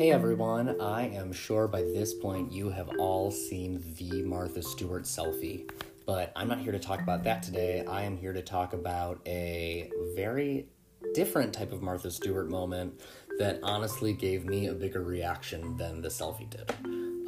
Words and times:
Hey 0.00 0.12
everyone, 0.12 0.80
I 0.80 1.08
am 1.08 1.30
sure 1.30 1.68
by 1.68 1.82
this 1.82 2.14
point 2.14 2.50
you 2.50 2.70
have 2.70 2.88
all 2.98 3.30
seen 3.30 3.84
the 3.98 4.22
Martha 4.22 4.62
Stewart 4.62 5.02
selfie, 5.02 5.70
but 6.06 6.32
I'm 6.34 6.48
not 6.48 6.60
here 6.60 6.72
to 6.72 6.78
talk 6.78 7.02
about 7.02 7.22
that 7.24 7.42
today. 7.42 7.84
I 7.84 8.04
am 8.04 8.16
here 8.16 8.32
to 8.32 8.40
talk 8.40 8.72
about 8.72 9.20
a 9.26 9.90
very 10.16 10.68
different 11.12 11.52
type 11.52 11.70
of 11.70 11.82
Martha 11.82 12.10
Stewart 12.10 12.48
moment 12.48 12.98
that 13.38 13.60
honestly 13.62 14.14
gave 14.14 14.46
me 14.46 14.68
a 14.68 14.72
bigger 14.72 15.02
reaction 15.02 15.76
than 15.76 16.00
the 16.00 16.08
selfie 16.08 16.48
did. 16.48 16.72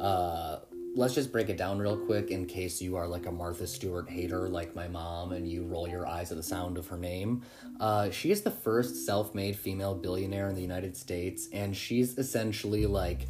Uh, 0.01 0.61
let's 0.95 1.15
just 1.15 1.31
break 1.31 1.49
it 1.49 1.57
down 1.57 1.79
real 1.79 1.97
quick 1.97 2.29
in 2.29 2.45
case 2.45 2.81
you 2.81 2.95
are 2.95 3.07
like 3.07 3.25
a 3.25 3.31
Martha 3.31 3.65
Stewart 3.65 4.09
hater 4.09 4.47
like 4.47 4.75
my 4.75 4.87
mom 4.87 5.31
and 5.31 5.49
you 5.49 5.65
roll 5.65 5.87
your 5.87 6.05
eyes 6.07 6.31
at 6.31 6.37
the 6.37 6.43
sound 6.43 6.77
of 6.77 6.87
her 6.87 6.97
name. 6.97 7.41
Uh, 7.79 8.11
she 8.11 8.31
is 8.31 8.41
the 8.41 8.51
first 8.51 9.05
self 9.05 9.33
made 9.33 9.55
female 9.55 9.95
billionaire 9.95 10.49
in 10.49 10.55
the 10.55 10.61
United 10.61 10.95
States, 10.95 11.49
and 11.51 11.75
she's 11.75 12.17
essentially 12.17 12.85
like 12.85 13.21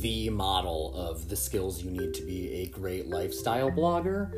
the 0.00 0.30
model 0.30 0.94
of 0.94 1.28
the 1.28 1.36
skills 1.36 1.84
you 1.84 1.90
need 1.90 2.14
to 2.14 2.22
be 2.22 2.62
a 2.62 2.66
great 2.66 3.08
lifestyle 3.08 3.70
blogger. 3.70 4.30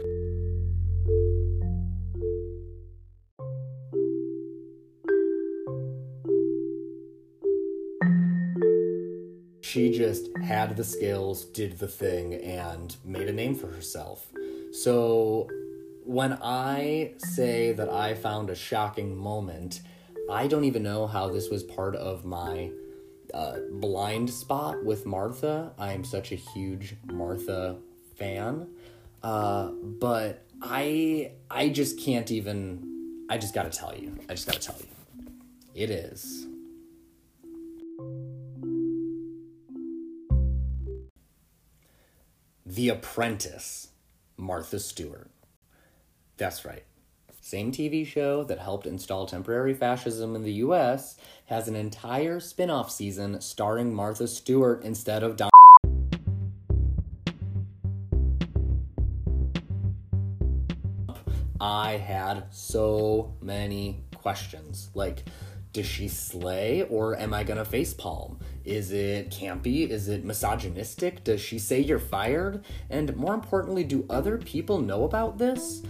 She 9.73 9.91
just 9.91 10.29
had 10.45 10.77
the 10.77 10.85
skills, 10.85 11.47
did 11.47 11.79
the 11.79 11.89
thing, 11.89 12.35
and 12.35 12.95
made 13.07 13.27
a 13.29 13.33
name 13.33 13.55
for 13.55 13.69
herself. 13.69 14.31
So 14.71 15.49
when 16.05 16.39
I 16.43 17.15
say 17.17 17.73
that 17.73 17.89
I 17.89 18.13
found 18.13 18.51
a 18.51 18.55
shocking 18.55 19.17
moment, 19.17 19.81
I 20.31 20.47
don't 20.47 20.65
even 20.65 20.83
know 20.83 21.07
how 21.07 21.31
this 21.31 21.49
was 21.49 21.63
part 21.63 21.97
of 21.97 22.27
my 22.27 22.71
uh, 23.33 23.61
blind 23.71 24.29
spot 24.29 24.85
with 24.85 25.07
Martha. 25.07 25.73
I 25.79 25.95
am 25.95 26.05
such 26.05 26.33
a 26.33 26.37
huge 26.37 26.97
Martha 27.07 27.79
fan. 28.17 28.69
Uh, 29.23 29.71
but 29.71 30.45
I 30.61 31.33
I 31.51 31.71
just 31.71 31.99
can't 31.99 32.31
even 32.31 33.25
I 33.31 33.39
just 33.39 33.55
gotta 33.55 33.71
tell 33.71 33.97
you. 33.97 34.19
I 34.29 34.35
just 34.35 34.47
gotta 34.47 34.61
tell 34.61 34.77
you. 34.79 34.87
It 35.75 35.89
is 35.89 36.47
The 42.75 42.89
Apprentice, 42.89 43.89
Martha 44.39 44.79
Stewart. 44.79 45.31
That's 46.39 46.65
right. 46.65 46.85
Same 47.43 47.71
TV 47.71 48.07
show 48.07 48.45
that 48.45 48.61
helped 48.61 48.87
install 48.87 49.27
temporary 49.27 49.75
fascism 49.75 50.35
in 50.35 50.43
the 50.43 50.55
US 50.55 51.19
has 51.45 51.69
an 51.69 51.77
entire 51.77 52.41
spin 52.41 52.71
off 52.71 52.91
season 52.91 53.43
starring 53.43 53.93
Martha 53.93 54.27
Stewart 54.27 54.83
instead 54.85 55.23
of 55.23 55.37
Don. 55.37 55.51
I 61.61 61.99
had 61.99 62.45
so 62.55 63.35
many 63.43 64.03
questions. 64.15 64.89
Like, 64.95 65.25
does 65.75 65.85
she 65.87 66.09
slay 66.09 66.85
or 66.85 67.19
am 67.19 67.35
I 67.35 67.45
gonna 67.45 67.67
face 67.67 67.93
palm? 67.93 68.39
Is 68.65 68.93
it 68.93 69.31
campy? 69.31 69.89
Is 69.89 70.09
it 70.09 70.25
misogynistic? 70.25 71.25
Does 71.25 71.41
she 71.41 71.59
say 71.59 71.81
you're 71.81 71.99
fired? 71.99 72.65
And 72.91 73.17
more 73.17 73.35
importantly, 73.35 73.85
do 73.85 74.07
other 74.09 74.39
people 74.39 74.81
know 74.81 75.05
about 75.05 75.39
this? 75.39 75.83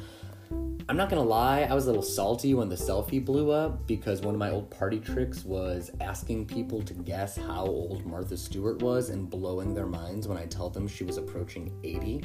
I'm 0.89 0.97
not 0.97 1.09
gonna 1.09 1.23
lie, 1.23 1.63
I 1.63 1.75
was 1.75 1.85
a 1.85 1.87
little 1.87 2.03
salty 2.03 2.55
when 2.55 2.69
the 2.69 2.75
selfie 2.75 3.25
blew 3.25 3.51
up 3.51 3.87
because 3.87 4.21
one 4.21 4.35
of 4.35 4.39
my 4.39 4.51
old 4.51 4.69
party 4.71 4.99
tricks 4.99 5.45
was 5.45 5.91
asking 6.01 6.47
people 6.47 6.83
to 6.83 6.93
guess 6.93 7.37
how 7.37 7.65
old 7.65 8.05
Martha 8.05 8.37
Stewart 8.37 8.83
was 8.83 9.09
and 9.11 9.31
blowing 9.31 9.75
their 9.75 9.87
minds 9.87 10.27
when 10.27 10.37
I 10.37 10.47
tell 10.47 10.69
them 10.69 10.89
she 10.89 11.05
was 11.05 11.19
approaching 11.19 11.73
80. 11.85 12.25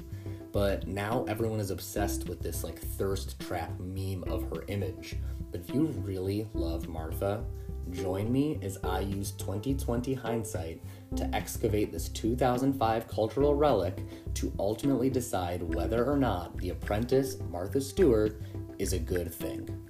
But 0.51 0.87
now 0.87 1.23
everyone 1.27 1.59
is 1.59 1.71
obsessed 1.71 2.27
with 2.27 2.41
this 2.41 2.63
like 2.63 2.79
thirst 2.79 3.39
trap 3.39 3.71
meme 3.79 4.23
of 4.27 4.43
her 4.49 4.63
image. 4.67 5.15
But 5.51 5.61
if 5.61 5.73
you 5.73 5.85
really 6.03 6.49
love 6.53 6.87
Martha, 6.87 7.43
join 7.91 8.31
me 8.31 8.59
as 8.61 8.77
I 8.83 8.99
use 8.99 9.31
2020 9.31 10.13
hindsight 10.13 10.81
to 11.15 11.35
excavate 11.35 11.91
this 11.91 12.09
2005 12.09 13.07
cultural 13.07 13.55
relic 13.55 13.99
to 14.35 14.53
ultimately 14.59 15.09
decide 15.09 15.61
whether 15.73 16.05
or 16.05 16.17
not 16.17 16.57
The 16.57 16.69
Apprentice 16.69 17.37
Martha 17.49 17.81
Stewart 17.81 18.41
is 18.77 18.93
a 18.93 18.99
good 18.99 19.33
thing. 19.33 19.87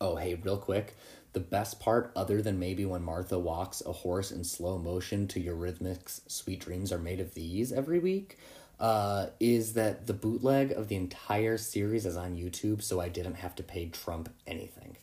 Oh, 0.00 0.16
hey, 0.16 0.34
real 0.34 0.58
quick. 0.58 0.96
The 1.32 1.40
best 1.40 1.80
part, 1.80 2.12
other 2.14 2.40
than 2.40 2.58
maybe 2.60 2.84
when 2.84 3.02
Martha 3.02 3.38
walks 3.38 3.82
a 3.84 3.92
horse 3.92 4.30
in 4.30 4.44
slow 4.44 4.78
motion 4.78 5.26
to 5.28 5.42
Eurythmics' 5.42 6.20
Sweet 6.30 6.60
Dreams 6.60 6.92
Are 6.92 6.98
Made 6.98 7.18
of 7.20 7.34
These 7.34 7.72
every 7.72 7.98
week, 7.98 8.38
uh, 8.80 9.26
is 9.40 9.74
that 9.74 10.06
the 10.06 10.12
bootleg 10.12 10.72
of 10.72 10.88
the 10.88 10.96
entire 10.96 11.56
series 11.56 12.06
is 12.06 12.16
on 12.16 12.36
YouTube, 12.36 12.82
so 12.82 13.00
I 13.00 13.08
didn't 13.08 13.34
have 13.34 13.54
to 13.56 13.62
pay 13.62 13.86
Trump 13.86 14.28
anything. 14.46 14.96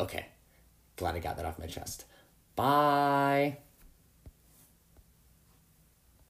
Okay, 0.00 0.26
glad 0.96 1.14
I 1.14 1.20
got 1.20 1.36
that 1.36 1.46
off 1.46 1.58
my 1.58 1.66
chest. 1.66 2.04
Bye. 2.56 3.58